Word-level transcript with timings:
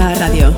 Radio. 0.00 0.49